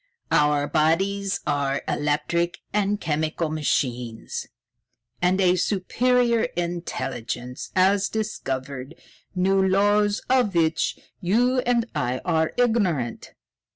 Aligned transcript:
Our 0.31 0.67
bodies 0.67 1.41
are 1.45 1.83
electric 1.87 2.57
and 2.73 2.99
chemical 2.99 3.51
machines; 3.51 4.47
and 5.21 5.39
a 5.39 5.55
super 5.57 6.21
intelligence 6.55 7.69
has 7.75 8.09
discovered 8.09 8.95
new 9.35 9.61
laws 9.63 10.23
of 10.27 10.55
which 10.55 10.97
you 11.19 11.59
and 11.67 11.85
I 11.93 12.19
are 12.25 12.53
ignorant." 12.57 13.33